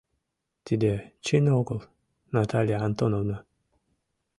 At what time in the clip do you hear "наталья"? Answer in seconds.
2.35-2.77